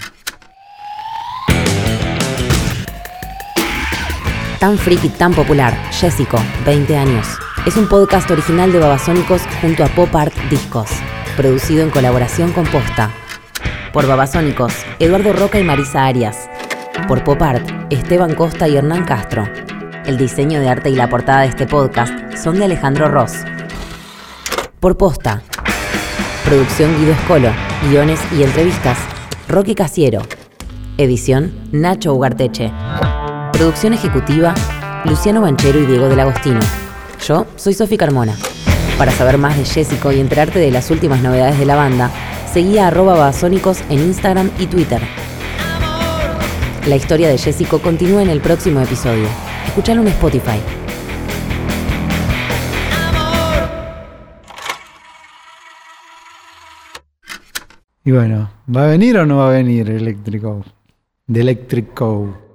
Tan 4.58 4.76
friki, 4.76 5.08
tan 5.10 5.34
popular, 5.34 5.72
Jessico, 5.92 6.36
20 6.64 6.96
años. 6.96 7.28
Es 7.64 7.76
un 7.76 7.88
podcast 7.88 8.28
original 8.28 8.72
de 8.72 8.80
Babasónicos 8.80 9.42
junto 9.60 9.84
a 9.84 9.86
Pop 9.86 10.12
Art 10.16 10.34
Discos, 10.50 10.90
producido 11.36 11.84
en 11.84 11.90
colaboración 11.90 12.50
con 12.50 12.64
Posta. 12.64 13.12
Por 13.92 14.08
Babasónicos, 14.08 14.72
Eduardo 14.98 15.32
Roca 15.32 15.60
y 15.60 15.62
Marisa 15.62 16.04
Arias. 16.04 16.50
Por 17.06 17.22
Pop 17.22 17.40
Art, 17.40 17.64
Esteban 17.90 18.34
Costa 18.34 18.66
y 18.66 18.76
Hernán 18.76 19.04
Castro. 19.04 19.48
El 20.06 20.18
diseño 20.18 20.60
de 20.60 20.68
arte 20.68 20.88
y 20.88 20.94
la 20.94 21.08
portada 21.08 21.40
de 21.40 21.48
este 21.48 21.66
podcast 21.66 22.14
son 22.36 22.60
de 22.60 22.66
Alejandro 22.66 23.08
Ross. 23.08 23.32
Por 24.78 24.96
Posta. 24.96 25.42
Producción 26.44 26.96
Guido 26.96 27.10
Escolo. 27.10 27.50
Guiones 27.90 28.20
y 28.38 28.44
entrevistas. 28.44 28.96
Roque 29.48 29.74
Casiero. 29.74 30.22
Edición 30.96 31.52
Nacho 31.72 32.14
Ugarteche. 32.14 32.72
Producción 33.52 33.94
ejecutiva, 33.94 34.54
Luciano 35.04 35.40
Banchero 35.40 35.80
y 35.80 35.86
Diego 35.86 36.08
del 36.08 36.20
Agostino. 36.20 36.60
Yo 37.26 37.44
soy 37.56 37.74
Sofi 37.74 37.96
Carmona. 37.96 38.36
Para 38.98 39.10
saber 39.10 39.38
más 39.38 39.58
de 39.58 39.64
Jessico 39.64 40.12
y 40.12 40.20
enterarte 40.20 40.60
de 40.60 40.70
las 40.70 40.88
últimas 40.92 41.20
novedades 41.20 41.58
de 41.58 41.66
la 41.66 41.74
banda, 41.74 42.12
seguí 42.52 42.78
a 42.78 42.86
arroba 42.86 43.14
babasónicos 43.14 43.80
en 43.90 43.98
Instagram 43.98 44.52
y 44.60 44.66
Twitter. 44.66 45.02
La 46.86 46.94
historia 46.94 47.28
de 47.28 47.38
Jessico 47.38 47.80
continúa 47.80 48.22
en 48.22 48.30
el 48.30 48.40
próximo 48.40 48.80
episodio. 48.80 49.45
Escuchalo 49.66 50.02
en 50.02 50.08
Spotify. 50.08 50.58
Y 58.04 58.12
bueno, 58.12 58.50
¿va 58.74 58.84
a 58.84 58.86
venir 58.86 59.18
o 59.18 59.26
no 59.26 59.38
va 59.38 59.48
a 59.48 59.52
venir 59.52 59.90
eléctrico? 59.90 60.64
De 61.26 61.40
eléctrico. 61.40 62.45